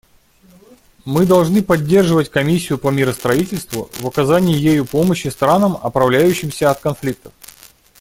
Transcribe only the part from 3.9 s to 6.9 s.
в оказании ею помощи странам, оправляющимся от